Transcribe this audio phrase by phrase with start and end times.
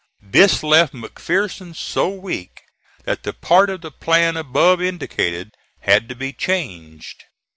[0.23, 2.61] This left McPherson so weak
[3.03, 7.25] that the part of the plan above indicated had to be changed.